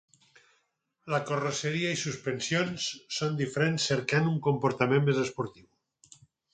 [1.15, 2.89] La carrosseria i suspensions
[3.21, 6.23] són diferents cercant un comportament més esportiu.